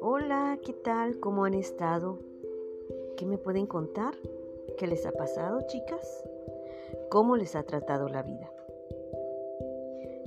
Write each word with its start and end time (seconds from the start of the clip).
Hola, 0.00 0.58
¿qué 0.64 0.72
tal? 0.72 1.20
¿Cómo 1.20 1.44
han 1.44 1.54
estado? 1.54 2.18
¿Qué 3.16 3.24
me 3.24 3.38
pueden 3.38 3.66
contar? 3.66 4.14
¿Qué 4.76 4.88
les 4.88 5.06
ha 5.06 5.12
pasado, 5.12 5.60
chicas? 5.68 6.24
¿Cómo 7.08 7.36
les 7.36 7.54
ha 7.54 7.62
tratado 7.62 8.08
la 8.08 8.22
vida? 8.22 8.52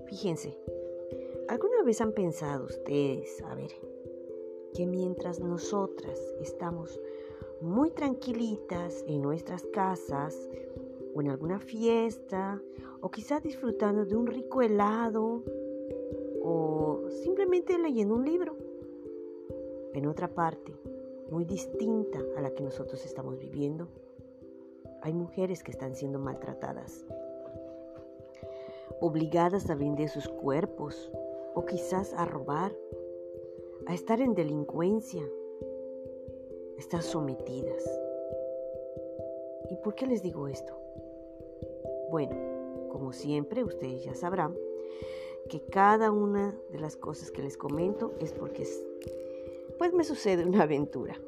Fíjense, 0.05 0.57
¿alguna 1.49 1.83
vez 1.83 1.99
han 1.99 2.13
pensado 2.13 2.65
ustedes, 2.65 3.41
a 3.41 3.53
ver, 3.55 3.71
que 4.73 4.85
mientras 4.85 5.41
nosotras 5.41 6.19
estamos 6.39 7.01
muy 7.59 7.91
tranquilitas 7.91 9.03
en 9.07 9.21
nuestras 9.21 9.65
casas 9.73 10.37
o 11.13 11.21
en 11.21 11.29
alguna 11.29 11.59
fiesta 11.59 12.61
o 13.01 13.11
quizás 13.11 13.43
disfrutando 13.43 14.05
de 14.05 14.15
un 14.15 14.27
rico 14.27 14.61
helado 14.61 15.43
o 16.41 17.09
simplemente 17.23 17.77
leyendo 17.77 18.15
un 18.15 18.25
libro, 18.25 18.57
en 19.93 20.07
otra 20.07 20.27
parte 20.27 20.73
muy 21.29 21.45
distinta 21.45 22.19
a 22.37 22.41
la 22.41 22.53
que 22.53 22.63
nosotros 22.63 23.05
estamos 23.05 23.37
viviendo, 23.37 23.87
hay 25.01 25.13
mujeres 25.13 25.63
que 25.63 25.71
están 25.71 25.95
siendo 25.95 26.19
maltratadas 26.19 27.05
obligadas 28.99 29.69
a 29.69 29.75
vender 29.75 30.09
sus 30.09 30.27
cuerpos 30.27 31.11
o 31.55 31.65
quizás 31.65 32.13
a 32.13 32.25
robar, 32.25 32.73
a 33.85 33.93
estar 33.93 34.21
en 34.21 34.33
delincuencia, 34.33 35.23
a 36.77 36.79
estar 36.79 37.01
sometidas. 37.01 37.83
¿Y 39.73 39.75
por 39.77 39.95
qué 39.95 40.05
les 40.05 40.21
digo 40.21 40.47
esto? 40.47 40.71
Bueno, 42.11 42.35
como 42.91 43.11
siempre, 43.11 43.63
ustedes 43.63 44.05
ya 44.05 44.13
sabrán 44.13 44.55
que 45.49 45.65
cada 45.65 46.11
una 46.11 46.55
de 46.71 46.79
las 46.79 46.95
cosas 46.95 47.31
que 47.31 47.41
les 47.41 47.57
comento 47.57 48.13
es 48.19 48.33
porque 48.33 48.67
pues 49.79 49.91
me 49.91 50.03
sucede 50.03 50.45
una 50.45 50.61
aventura. 50.61 51.19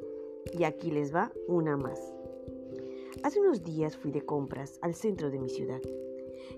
Y 0.56 0.62
aquí 0.62 0.92
les 0.92 1.12
va 1.12 1.32
una 1.48 1.76
más. 1.76 2.14
Hace 3.24 3.40
unos 3.40 3.64
días 3.64 3.96
fui 3.96 4.12
de 4.12 4.24
compras 4.24 4.78
al 4.80 4.94
centro 4.94 5.28
de 5.32 5.40
mi 5.40 5.48
ciudad 5.48 5.80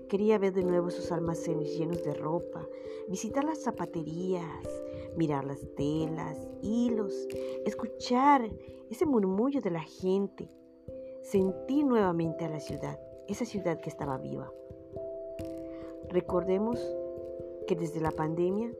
Quería 0.07 0.39
ver 0.39 0.53
de 0.53 0.63
nuevo 0.63 0.89
sus 0.89 1.11
almacenes 1.11 1.77
llenos 1.77 2.03
de 2.03 2.13
ropa, 2.13 2.67
visitar 3.07 3.43
las 3.43 3.61
zapaterías, 3.61 4.43
mirar 5.15 5.45
las 5.45 5.59
telas, 5.75 6.47
hilos, 6.61 7.27
escuchar 7.65 8.49
ese 8.89 9.05
murmullo 9.05 9.61
de 9.61 9.71
la 9.71 9.83
gente, 9.83 10.49
sentir 11.29 11.85
nuevamente 11.85 12.45
a 12.45 12.49
la 12.49 12.59
ciudad, 12.59 12.99
esa 13.27 13.45
ciudad 13.45 13.79
que 13.79 13.89
estaba 13.89 14.17
viva. 14.17 14.51
Recordemos 16.09 16.79
que 17.67 17.75
desde 17.75 18.01
la 18.01 18.09
pandemia, 18.09 18.73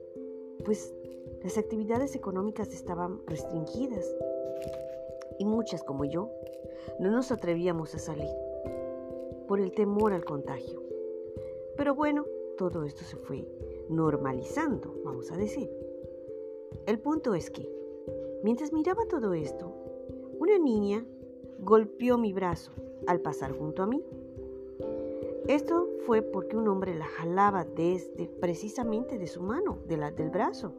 pues 0.66 0.95
las 1.44 1.59
actividades 1.59 2.16
económicas 2.16 2.73
estaban 2.73 3.22
restringidas 3.27 4.03
y 5.38 5.45
muchas 5.45 5.83
como 5.83 6.05
yo 6.05 6.31
no 6.97 7.11
nos 7.11 7.31
atrevíamos 7.31 7.94
a 7.94 8.00
salir 8.00 8.31
por 9.47 9.59
el 9.59 9.72
temor 9.72 10.11
al 10.11 10.25
contagio. 10.25 10.81
Pero 11.77 11.94
bueno, 11.94 12.25
todo 12.58 12.83
esto 12.83 13.03
se 13.03 13.16
fue 13.16 13.47
normalizando, 13.89 14.95
vamos 15.05 15.31
a 15.31 15.38
decir. 15.38 15.70
El 16.88 17.00
punto 17.00 17.36
es 17.36 17.52
que, 17.52 17.72
mientras 18.44 18.73
miraba 18.73 19.05
todo 19.08 19.36
esto, 19.36 19.72
una 20.39 20.58
niña 20.58 21.05
golpeó 21.59 22.17
mi 22.17 22.33
brazo 22.33 22.71
al 23.07 23.21
pasar 23.21 23.52
junto 23.52 23.83
a 23.83 23.88
mí. 23.88 24.03
Esto 25.47 25.89
fue 26.05 26.21
porque 26.21 26.55
un 26.55 26.67
hombre 26.67 26.95
la 26.95 27.07
jalaba 27.07 27.65
desde 27.65 28.27
precisamente 28.27 29.17
de 29.17 29.27
su 29.27 29.41
mano, 29.41 29.80
de 29.87 29.97
la, 29.97 30.11
del 30.11 30.30
brazo. 30.30 30.73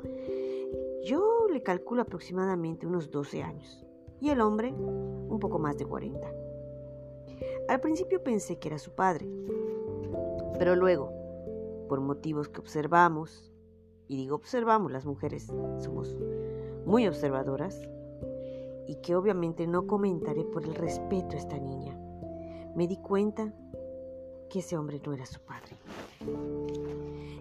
Yo 1.05 1.49
le 1.51 1.63
calculo 1.63 2.03
aproximadamente 2.03 2.87
unos 2.87 3.11
12 3.11 3.43
años 3.43 3.85
y 4.21 4.31
el 4.31 4.41
hombre 4.41 4.73
un 4.73 5.39
poco 5.41 5.59
más 5.59 5.77
de 5.77 5.87
40. 5.87 6.33
Al 7.69 7.81
principio 7.81 8.23
pensé 8.23 8.59
que 8.59 8.69
era 8.69 8.79
su 8.79 8.93
padre, 8.93 9.27
pero 10.59 10.77
luego, 10.77 11.13
por 11.89 12.01
motivos 12.01 12.49
que 12.49 12.61
observamos, 12.61 13.53
y 14.09 14.17
digo 14.17 14.37
observamos, 14.37 14.93
las 14.93 15.07
mujeres 15.07 15.47
somos 15.79 16.17
muy 16.85 17.07
observadoras, 17.07 17.81
y 18.91 18.97
que 18.97 19.15
obviamente 19.15 19.69
no 19.69 19.87
comentaré 19.87 20.43
por 20.45 20.65
el 20.65 20.75
respeto 20.75 21.37
a 21.37 21.39
esta 21.39 21.57
niña, 21.57 21.97
me 22.75 22.89
di 22.89 22.97
cuenta 22.97 23.55
que 24.51 24.59
ese 24.59 24.77
hombre 24.77 25.01
no 25.07 25.13
era 25.13 25.27
su 25.27 25.39
padre. 25.43 25.77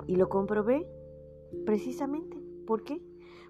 Y 0.06 0.16
lo 0.16 0.30
comprobé 0.30 0.88
precisamente. 1.66 2.38
¿Por 2.68 2.84
qué? 2.84 3.02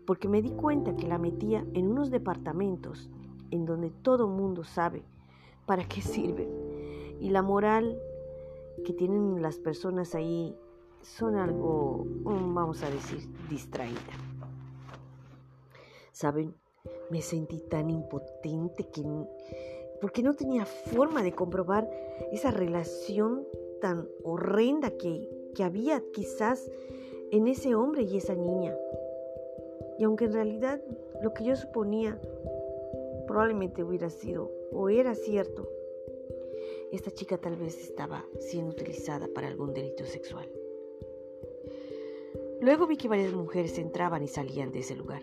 Porque 0.06 0.30
me 0.30 0.42
di 0.42 0.52
cuenta 0.52 0.96
que 0.96 1.10
la 1.10 1.18
metía 1.18 1.66
en 1.74 1.92
unos 1.92 2.10
departamentos 2.10 3.10
en 3.52 3.66
donde 3.66 3.90
todo 3.90 4.30
mundo 4.30 4.64
sabe 4.64 5.04
para 5.66 5.86
qué 5.86 6.02
sirven. 6.02 6.48
Y 7.20 7.32
la 7.32 7.42
moral 7.42 8.00
que 8.86 8.94
tienen 8.94 9.42
las 9.42 9.60
personas 9.60 10.16
ahí 10.16 10.56
son 11.02 11.36
algo, 11.36 12.06
mm, 12.06 12.54
vamos 12.54 12.82
a 12.82 12.90
decir, 12.90 13.28
distraída. 13.50 14.14
¿Saben? 16.14 16.56
Me 17.10 17.22
sentí 17.22 17.60
tan 17.60 17.90
impotente 17.90 18.86
que 18.86 19.04
porque 20.02 20.24
no 20.24 20.36
tenía 20.36 20.66
forma 20.66 21.24
de 21.24 21.34
comprobar 21.34 21.90
esa 22.32 22.52
relación 22.52 23.46
tan 23.82 24.08
horrenda 24.24 24.92
que, 24.92 25.30
que 25.56 25.64
había 25.64 26.04
quizás 26.14 26.70
en 27.32 27.48
ese 27.48 27.76
hombre 27.76 28.04
y 28.04 28.18
esa 28.18 28.36
niña. 28.36 28.76
Y 29.98 30.04
aunque 30.04 30.26
en 30.26 30.34
realidad 30.34 30.82
lo 31.22 31.34
que 31.34 31.44
yo 31.44 31.56
suponía 31.56 32.20
probablemente 33.28 33.84
hubiera 33.84 34.10
sido 34.10 34.52
o 34.72 34.90
era 34.90 35.16
cierto, 35.16 35.70
esta 36.92 37.12
chica 37.12 37.38
tal 37.38 37.56
vez 37.56 37.80
estaba 37.80 38.26
siendo 38.40 38.72
utilizada 38.72 39.28
para 39.34 39.48
algún 39.48 39.74
delito 39.74 40.06
sexual. 40.06 40.50
Luego 42.62 42.88
vi 42.88 42.98
que 42.98 43.08
varias 43.08 43.34
mujeres 43.34 43.78
entraban 43.78 44.24
y 44.24 44.28
salían 44.28 44.72
de 44.72 44.80
ese 44.80 44.96
lugar. 44.96 45.22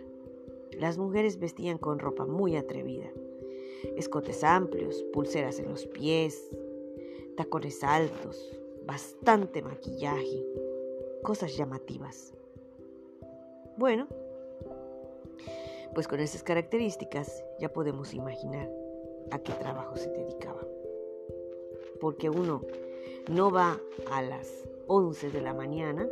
Las 0.78 0.98
mujeres 0.98 1.38
vestían 1.38 1.78
con 1.78 1.98
ropa 1.98 2.26
muy 2.26 2.56
atrevida. 2.56 3.10
Escotes 3.97 4.44
amplios, 4.44 5.04
pulseras 5.12 5.59
en 5.59 5.69
los 5.69 5.87
pies, 5.87 6.50
tacones 7.37 7.82
altos, 7.82 8.59
bastante 8.86 9.62
maquillaje, 9.62 10.44
cosas 11.22 11.56
llamativas. 11.56 12.34
Bueno, 13.76 14.06
pues 15.94 16.09
con 16.09 16.20
esas 16.20 16.42
características 16.42 17.44
ya 17.59 17.72
podemos 17.72 18.15
imaginar 18.15 18.70
a 19.31 19.38
qué 19.38 19.53
trabajo 19.53 19.97
se 19.97 20.10
dedicaban 20.10 20.66
porque 21.97 22.31
uno 22.31 22.62
no 23.28 23.50
va 23.50 23.78
a 24.10 24.22
las 24.22 24.48
11 24.86 25.31
de 25.31 25.41
la 25.41 25.53
mañana, 25.53 26.09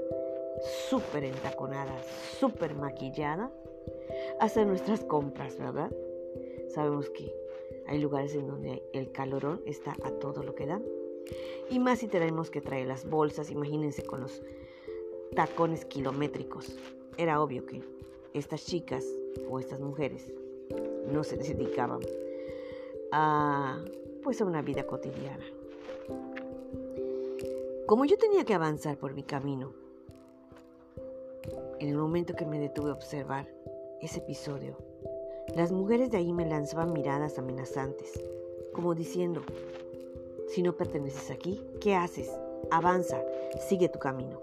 súper 0.89 1.25
entaconada, 1.25 1.95
súper 2.39 2.75
maquillada, 2.75 3.51
a 4.41 4.45
hacer 4.45 4.67
nuestras 4.67 5.05
compras, 5.05 5.59
¿verdad? 5.59 5.91
Sabemos 6.69 7.11
que 7.11 7.35
hay 7.87 7.99
lugares 7.99 8.35
en 8.35 8.47
donde 8.47 8.83
el 8.93 9.13
calorón 9.13 9.61
está 9.67 9.97
a 10.03 10.11
todo 10.11 10.43
lo 10.43 10.55
que 10.55 10.67
da. 10.67 10.81
Y 11.71 11.79
más 11.79 12.01
si 12.01 12.09
tenemos 12.09 12.51
que 12.51 12.61
traer 12.61 12.87
las 12.87 13.09
bolsas, 13.09 13.51
imagínense 13.51 14.03
con 14.03 14.21
los 14.21 14.43
tacones 15.35 15.85
kilométricos. 15.85 16.77
Era 17.17 17.43
obvio 17.43 17.65
que 17.67 17.83
estas 18.33 18.65
chicas 18.67 19.07
o 19.49 19.59
estas 19.59 19.81
mujeres 19.81 20.33
no 21.11 21.23
se 21.25 21.37
dedicaban 21.37 22.01
a 23.13 23.83
pues 24.23 24.41
a 24.41 24.45
una 24.45 24.63
vida 24.63 24.87
cotidiana. 24.87 25.45
Como 27.87 28.07
yo 28.07 28.17
tenía 28.17 28.45
que 28.45 28.55
avanzar 28.55 28.97
por 28.97 29.13
mi 29.13 29.23
camino, 29.23 29.73
en 31.79 31.89
el 31.89 31.97
momento 31.97 32.35
que 32.35 32.47
me 32.47 32.59
detuve 32.59 32.91
a 32.91 32.95
observar 32.95 33.47
ese 34.01 34.19
episodio, 34.19 34.77
las 35.55 35.73
mujeres 35.73 36.11
de 36.11 36.19
ahí 36.19 36.33
me 36.33 36.47
lanzaban 36.47 36.93
miradas 36.93 37.39
amenazantes, 37.39 38.13
como 38.73 38.95
diciendo, 38.95 39.43
si 40.49 40.63
no 40.63 40.77
perteneces 40.77 41.31
aquí, 41.31 41.61
¿qué 41.81 41.95
haces? 41.95 42.31
Avanza, 42.71 43.23
sigue 43.69 43.89
tu 43.89 43.99
camino. 43.99 44.41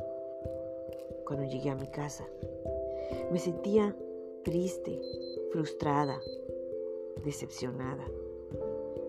Cuando 1.25 1.45
llegué 1.45 1.69
a 1.69 1.75
mi 1.75 1.87
casa, 1.87 2.25
me 3.31 3.39
sentía 3.39 3.95
triste, 4.43 5.01
frustrada, 5.51 6.19
decepcionada 7.23 8.05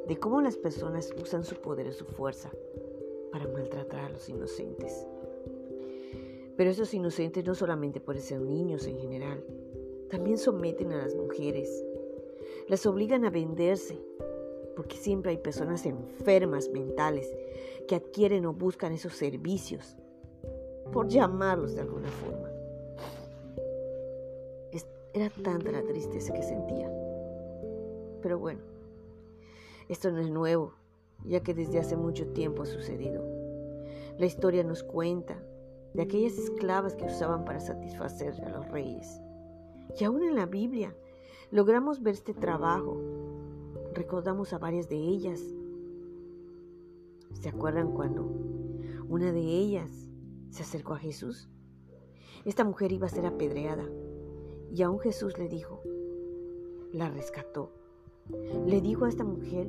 de 0.06 0.16
cómo 0.18 0.40
las 0.40 0.56
personas 0.56 1.12
usan 1.20 1.44
su 1.44 1.56
poder 1.56 1.86
y 1.86 1.92
su 1.92 2.04
fuerza 2.04 2.50
para 3.30 3.46
maltratar 3.48 4.00
a 4.00 4.10
los 4.10 4.28
inocentes. 4.28 5.06
Pero 6.56 6.70
esos 6.70 6.92
inocentes 6.92 7.44
no 7.44 7.54
solamente 7.54 8.00
pueden 8.00 8.22
ser 8.22 8.40
niños 8.40 8.86
en 8.86 8.98
general, 8.98 9.42
también 10.12 10.36
someten 10.36 10.92
a 10.92 10.98
las 10.98 11.14
mujeres, 11.14 11.86
las 12.68 12.84
obligan 12.84 13.24
a 13.24 13.30
venderse, 13.30 13.98
porque 14.76 14.98
siempre 14.98 15.30
hay 15.30 15.38
personas 15.38 15.86
enfermas 15.86 16.68
mentales 16.68 17.34
que 17.88 17.94
adquieren 17.94 18.44
o 18.44 18.52
buscan 18.52 18.92
esos 18.92 19.14
servicios 19.14 19.96
por 20.92 21.08
llamarlos 21.08 21.74
de 21.74 21.80
alguna 21.80 22.10
forma. 22.10 22.50
Era 25.14 25.28
tanta 25.42 25.70
la 25.70 25.82
tristeza 25.82 26.32
que 26.32 26.42
sentía. 26.42 26.90
Pero 28.22 28.38
bueno, 28.38 28.60
esto 29.90 30.10
no 30.10 30.20
es 30.20 30.30
nuevo, 30.30 30.72
ya 31.24 31.42
que 31.42 31.52
desde 31.52 31.78
hace 31.78 31.96
mucho 31.96 32.28
tiempo 32.28 32.62
ha 32.62 32.66
sucedido. 32.66 33.22
La 34.18 34.24
historia 34.24 34.64
nos 34.64 34.82
cuenta 34.82 35.42
de 35.92 36.02
aquellas 36.02 36.38
esclavas 36.38 36.96
que 36.96 37.04
usaban 37.04 37.44
para 37.44 37.60
satisfacer 37.60 38.42
a 38.46 38.48
los 38.48 38.66
reyes. 38.70 39.20
Y 39.98 40.04
aún 40.04 40.22
en 40.22 40.34
la 40.34 40.46
Biblia 40.46 40.96
logramos 41.50 42.02
ver 42.02 42.14
este 42.14 42.34
trabajo. 42.34 43.00
Recordamos 43.94 44.52
a 44.52 44.58
varias 44.58 44.88
de 44.88 44.96
ellas. 44.96 45.40
¿Se 47.34 47.48
acuerdan 47.48 47.92
cuando 47.92 48.24
una 49.08 49.32
de 49.32 49.40
ellas 49.40 50.08
se 50.50 50.62
acercó 50.62 50.94
a 50.94 50.98
Jesús? 50.98 51.48
Esta 52.44 52.64
mujer 52.64 52.92
iba 52.92 53.06
a 53.06 53.10
ser 53.10 53.26
apedreada 53.26 53.84
y 54.72 54.82
aún 54.82 54.98
Jesús 54.98 55.38
le 55.38 55.48
dijo, 55.48 55.82
la 56.92 57.08
rescató. 57.08 57.72
Le 58.66 58.80
dijo 58.80 59.04
a 59.04 59.08
esta 59.08 59.24
mujer 59.24 59.68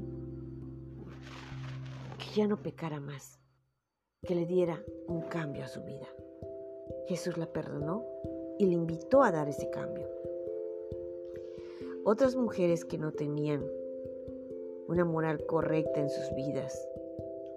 que 2.17 2.35
ya 2.35 2.47
no 2.47 2.61
pecara 2.61 2.99
más, 2.99 3.39
que 4.25 4.35
le 4.35 4.45
diera 4.45 4.81
un 5.07 5.21
cambio 5.21 5.63
a 5.65 5.67
su 5.67 5.83
vida. 5.83 6.07
Jesús 7.07 7.37
la 7.37 7.51
perdonó 7.51 8.12
y 8.57 8.65
le 8.65 8.73
invitó 8.73 9.23
a 9.23 9.31
dar 9.31 9.49
ese 9.49 9.69
cambio. 9.69 10.07
Otras 12.05 12.35
mujeres 12.35 12.85
que 12.85 12.97
no 12.97 13.11
tenían 13.11 13.63
una 14.87 15.05
moral 15.05 15.45
correcta 15.45 16.01
en 16.01 16.09
sus 16.09 16.35
vidas, 16.35 16.87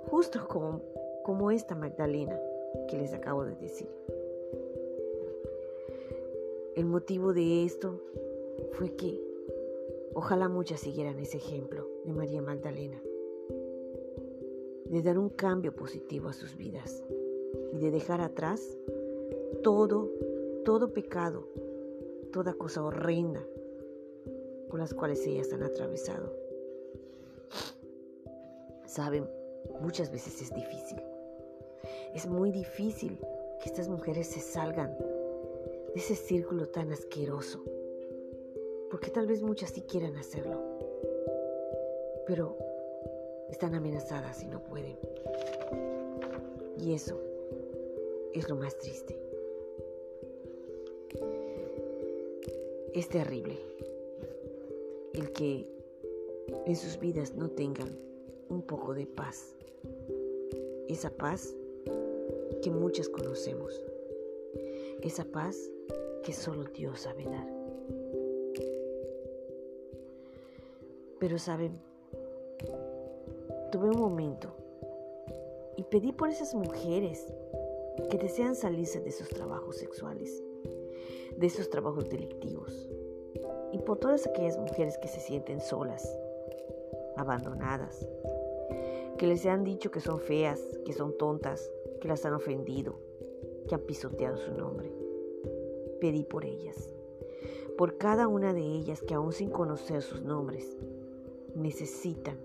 justo 0.08 0.46
como, 0.48 0.82
como 1.24 1.50
esta 1.50 1.74
Magdalena 1.74 2.40
que 2.88 2.96
les 2.96 3.12
acabo 3.12 3.44
de 3.44 3.56
decir. 3.56 3.88
El 6.76 6.84
motivo 6.84 7.32
de 7.32 7.64
esto 7.64 8.00
fue 8.72 8.94
que 8.94 9.20
ojalá 10.14 10.48
muchas 10.48 10.80
siguieran 10.80 11.18
ese 11.18 11.38
ejemplo 11.38 11.88
de 12.04 12.12
María 12.12 12.42
Magdalena, 12.42 13.02
de 14.84 15.02
dar 15.02 15.18
un 15.18 15.30
cambio 15.30 15.74
positivo 15.74 16.28
a 16.28 16.32
sus 16.32 16.56
vidas 16.56 17.02
y 17.72 17.78
de 17.78 17.90
dejar 17.90 18.20
atrás 18.20 18.78
todo, 19.62 20.10
todo 20.66 20.92
pecado, 20.92 21.46
toda 22.32 22.52
cosa 22.54 22.82
horrenda 22.82 23.40
por 24.68 24.80
las 24.80 24.92
cuales 24.92 25.24
ellas 25.24 25.52
han 25.52 25.62
atravesado. 25.62 26.34
Saben, 28.84 29.30
muchas 29.80 30.10
veces 30.10 30.42
es 30.42 30.52
difícil. 30.52 31.00
Es 32.16 32.26
muy 32.26 32.50
difícil 32.50 33.16
que 33.60 33.68
estas 33.68 33.88
mujeres 33.88 34.26
se 34.26 34.40
salgan 34.40 34.98
ese 35.94 36.16
círculo 36.16 36.66
tan 36.66 36.90
asqueroso. 36.90 37.62
Porque 38.90 39.12
tal 39.12 39.28
vez 39.28 39.42
muchas 39.42 39.70
sí 39.70 39.82
quieran 39.82 40.16
hacerlo, 40.16 40.60
pero 42.26 42.58
están 43.50 43.76
amenazadas 43.76 44.42
y 44.42 44.48
no 44.48 44.64
pueden. 44.64 44.98
Y 46.76 46.92
eso 46.92 47.20
es 48.34 48.48
lo 48.48 48.56
más 48.56 48.76
triste. 48.78 49.25
Es 52.96 53.10
terrible 53.10 53.58
el 55.12 55.30
que 55.32 55.68
en 56.64 56.74
sus 56.74 56.98
vidas 56.98 57.34
no 57.34 57.50
tengan 57.50 57.94
un 58.48 58.62
poco 58.62 58.94
de 58.94 59.06
paz. 59.06 59.54
Esa 60.88 61.10
paz 61.10 61.54
que 62.62 62.70
muchas 62.70 63.10
conocemos. 63.10 63.82
Esa 65.02 65.26
paz 65.26 65.58
que 66.24 66.32
solo 66.32 66.64
Dios 66.64 67.00
sabe 67.00 67.24
dar. 67.24 67.46
Pero 71.20 71.38
saben, 71.38 71.78
tuve 73.72 73.90
un 73.90 74.00
momento 74.00 74.56
y 75.76 75.82
pedí 75.82 76.12
por 76.12 76.30
esas 76.30 76.54
mujeres 76.54 77.26
que 78.10 78.16
desean 78.16 78.56
salirse 78.56 79.00
de 79.00 79.10
esos 79.10 79.28
trabajos 79.28 79.76
sexuales, 79.76 80.42
de 81.36 81.46
esos 81.46 81.70
trabajos 81.70 82.08
delictivos, 82.08 82.88
y 83.72 83.78
por 83.78 83.98
todas 83.98 84.26
aquellas 84.26 84.58
mujeres 84.58 84.98
que 84.98 85.08
se 85.08 85.20
sienten 85.20 85.60
solas, 85.60 86.18
abandonadas, 87.16 88.08
que 89.18 89.26
les 89.26 89.46
han 89.46 89.64
dicho 89.64 89.90
que 89.90 90.00
son 90.00 90.20
feas, 90.20 90.60
que 90.84 90.92
son 90.92 91.16
tontas, 91.16 91.70
que 92.00 92.08
las 92.08 92.24
han 92.24 92.34
ofendido, 92.34 92.98
que 93.68 93.74
han 93.74 93.80
pisoteado 93.82 94.36
su 94.36 94.52
nombre 94.52 95.06
pedí 95.96 96.24
por 96.24 96.44
ellas, 96.44 96.92
por 97.76 97.96
cada 97.96 98.28
una 98.28 98.52
de 98.52 98.60
ellas 98.60 99.02
que 99.02 99.14
aún 99.14 99.32
sin 99.32 99.50
conocer 99.50 100.02
sus 100.02 100.22
nombres 100.22 100.76
necesitan 101.54 102.36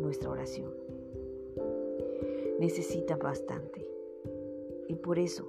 nuestra 0.00 0.30
oración. 0.30 0.72
Necesitan 2.58 3.18
bastante. 3.18 3.88
Y 4.88 4.94
por 4.96 5.18
eso, 5.18 5.48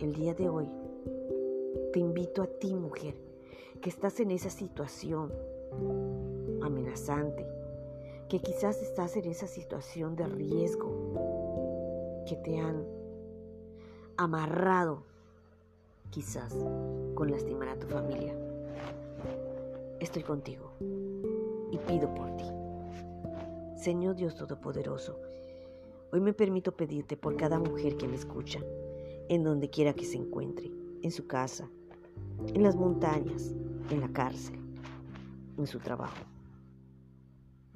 el 0.00 0.14
día 0.14 0.34
de 0.34 0.48
hoy, 0.48 0.68
te 1.94 2.00
invito 2.00 2.42
a 2.42 2.48
ti, 2.48 2.74
mujer, 2.74 3.14
que 3.80 3.88
estás 3.88 4.18
en 4.18 4.32
esa 4.32 4.50
situación 4.50 5.32
amenazante, 6.60 7.46
que 8.28 8.40
quizás 8.40 8.82
estás 8.82 9.16
en 9.16 9.26
esa 9.26 9.46
situación 9.46 10.16
de 10.16 10.26
riesgo, 10.26 12.24
que 12.26 12.34
te 12.34 12.58
han 12.58 12.84
amarrado 14.16 15.04
quizás 16.10 16.52
con 17.14 17.30
lastimar 17.30 17.68
a 17.68 17.78
tu 17.78 17.86
familia. 17.86 18.34
Estoy 20.00 20.24
contigo 20.24 20.72
y 21.70 21.78
pido 21.78 22.12
por 22.12 22.36
ti. 22.36 22.50
Señor 23.76 24.16
Dios 24.16 24.34
Todopoderoso, 24.34 25.16
hoy 26.12 26.18
me 26.18 26.32
permito 26.32 26.72
pedirte 26.72 27.16
por 27.16 27.36
cada 27.36 27.60
mujer 27.60 27.96
que 27.96 28.08
me 28.08 28.16
escucha, 28.16 28.58
en 29.28 29.44
donde 29.44 29.70
quiera 29.70 29.94
que 29.94 30.04
se 30.04 30.16
encuentre, 30.16 30.72
en 31.02 31.12
su 31.12 31.28
casa, 31.28 31.70
en 32.54 32.62
las 32.62 32.76
montañas, 32.76 33.54
en 33.90 34.00
la 34.00 34.12
cárcel, 34.12 34.58
en 35.58 35.66
su 35.66 35.78
trabajo. 35.78 36.24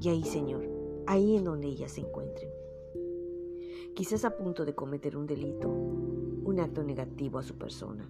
Y 0.00 0.08
ahí, 0.08 0.25
Señor, 0.25 0.69
ahí 1.06 1.37
en 1.37 1.44
donde 1.44 1.69
ellas 1.69 1.93
se 1.93 2.02
encuentren. 2.02 2.50
Quizás 3.94 4.25
a 4.25 4.37
punto 4.37 4.64
de 4.64 4.75
cometer 4.75 5.16
un 5.16 5.26
delito, 5.26 5.69
un 5.69 6.60
acto 6.60 6.84
negativo 6.84 7.38
a 7.38 7.43
su 7.43 7.56
persona 7.58 8.08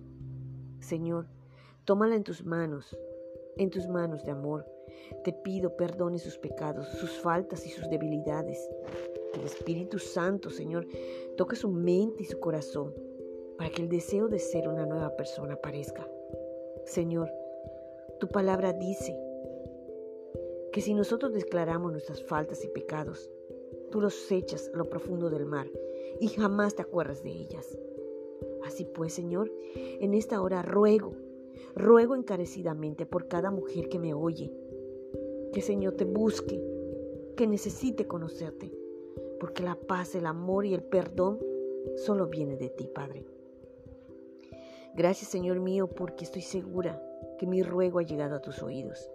Señor, 0.80 1.26
tómala 1.84 2.14
en 2.14 2.24
tus 2.24 2.44
manos, 2.44 2.96
en 3.56 3.70
tus 3.70 3.88
manos 3.88 4.24
de 4.24 4.30
amor. 4.30 4.64
Te 5.24 5.32
pido 5.32 5.76
perdone 5.76 6.18
sus 6.18 6.38
pecados, 6.38 6.88
sus 6.88 7.10
faltas 7.18 7.66
y 7.66 7.70
sus 7.70 7.88
debilidades. 7.90 8.58
El 9.34 9.42
Espíritu 9.42 9.98
Santo, 9.98 10.50
Señor, 10.50 10.86
toque 11.36 11.56
su 11.56 11.68
mente 11.68 12.22
y 12.22 12.26
su 12.26 12.38
corazón 12.40 12.94
para 13.58 13.70
que 13.70 13.82
el 13.82 13.88
deseo 13.88 14.28
de 14.28 14.38
ser 14.38 14.68
una 14.68 14.86
nueva 14.86 15.14
persona 15.16 15.54
aparezca. 15.54 16.08
Señor, 16.88 17.30
tu 18.18 18.28
palabra 18.28 18.72
dice 18.72 19.14
que 20.72 20.80
si 20.80 20.94
nosotros 20.94 21.34
declaramos 21.34 21.92
nuestras 21.92 22.22
faltas 22.22 22.64
y 22.64 22.68
pecados, 22.68 23.30
tú 23.90 24.00
los 24.00 24.32
echas 24.32 24.70
a 24.72 24.76
lo 24.78 24.88
profundo 24.88 25.28
del 25.28 25.44
mar 25.44 25.66
y 26.18 26.28
jamás 26.28 26.76
te 26.76 26.80
acuerdas 26.80 27.22
de 27.22 27.30
ellas. 27.30 27.78
Así 28.64 28.86
pues, 28.86 29.12
Señor, 29.12 29.52
en 29.74 30.14
esta 30.14 30.40
hora 30.40 30.62
ruego, 30.62 31.12
ruego 31.76 32.16
encarecidamente 32.16 33.04
por 33.04 33.28
cada 33.28 33.50
mujer 33.50 33.90
que 33.90 33.98
me 33.98 34.14
oye, 34.14 34.50
que 35.52 35.60
Señor 35.60 35.92
te 35.92 36.06
busque, 36.06 36.58
que 37.36 37.46
necesite 37.46 38.06
conocerte, 38.06 38.72
porque 39.38 39.62
la 39.62 39.74
paz, 39.74 40.14
el 40.14 40.24
amor 40.24 40.64
y 40.64 40.72
el 40.72 40.82
perdón 40.82 41.38
solo 41.96 42.28
viene 42.28 42.56
de 42.56 42.70
ti, 42.70 42.88
Padre. 42.88 43.26
Gracias, 44.98 45.30
Señor 45.30 45.60
mío, 45.60 45.86
porque 45.86 46.24
estoy 46.24 46.42
segura 46.42 47.02
que 47.38 47.46
mi 47.46 47.62
ruego 47.62 48.00
ha 48.00 48.02
llegado 48.02 48.36
a 48.36 48.42
tus 48.42 48.62
oídos 48.62 49.10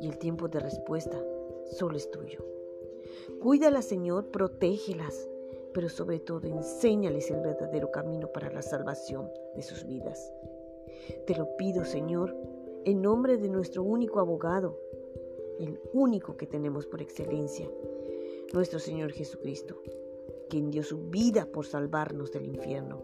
y 0.00 0.08
el 0.08 0.16
tiempo 0.18 0.48
de 0.48 0.60
respuesta 0.60 1.22
solo 1.72 1.96
es 1.96 2.10
tuyo. 2.10 2.42
Cuídalas, 3.42 3.84
Señor, 3.84 4.30
protégelas 4.30 5.28
pero 5.72 5.88
sobre 5.88 6.18
todo 6.18 6.48
enséñales 6.48 7.30
el 7.30 7.40
verdadero 7.40 7.90
camino 7.90 8.32
para 8.32 8.50
la 8.50 8.62
salvación 8.62 9.30
de 9.54 9.62
sus 9.62 9.86
vidas. 9.86 10.32
Te 11.26 11.36
lo 11.36 11.56
pido, 11.56 11.84
Señor, 11.84 12.34
en 12.84 13.02
nombre 13.02 13.36
de 13.36 13.48
nuestro 13.48 13.82
único 13.82 14.20
abogado, 14.20 14.78
el 15.60 15.80
único 15.92 16.36
que 16.36 16.46
tenemos 16.46 16.86
por 16.86 17.02
excelencia, 17.02 17.70
nuestro 18.52 18.78
Señor 18.78 19.12
Jesucristo, 19.12 19.80
quien 20.48 20.70
dio 20.70 20.82
su 20.82 21.10
vida 21.10 21.46
por 21.46 21.66
salvarnos 21.66 22.32
del 22.32 22.46
infierno, 22.46 23.02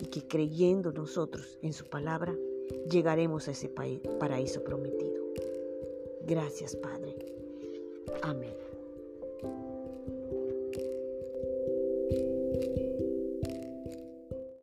y 0.00 0.06
que 0.06 0.26
creyendo 0.26 0.92
nosotros 0.92 1.58
en 1.62 1.72
su 1.72 1.86
palabra, 1.86 2.34
llegaremos 2.90 3.48
a 3.48 3.52
ese 3.52 3.68
paraíso 3.68 4.62
prometido. 4.64 5.22
Gracias, 6.26 6.76
Padre. 6.76 7.16
Amén. 8.22 8.59